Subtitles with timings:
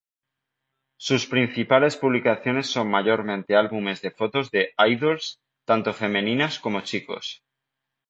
[0.97, 7.43] Sus principales publicaciones son mayormente álbumes de fotos de "Idols", tanto femeninas como chicos.